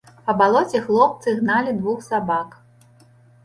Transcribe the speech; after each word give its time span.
Па 0.27 0.33
балоце 0.39 0.81
хлопцы 0.85 1.35
гналі 1.43 1.77
двух 1.79 2.03
сабак. 2.09 2.61